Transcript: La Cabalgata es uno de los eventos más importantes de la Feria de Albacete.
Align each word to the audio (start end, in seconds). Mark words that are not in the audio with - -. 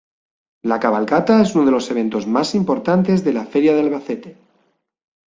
La 0.63 0.79
Cabalgata 0.79 1.39
es 1.43 1.53
uno 1.53 1.63
de 1.65 1.69
los 1.71 1.91
eventos 1.91 2.25
más 2.25 2.55
importantes 2.55 3.23
de 3.23 3.33
la 3.33 3.45
Feria 3.45 3.75
de 3.75 3.81
Albacete. 3.81 4.35